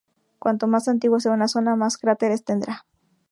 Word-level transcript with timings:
Cuanto 0.39 0.65
más 0.65 0.87
antigua 0.87 1.19
sea 1.19 1.31
una 1.31 1.47
zona, 1.47 1.75
más 1.75 1.97
cráteres 1.99 2.43
tendrá. 2.43 2.87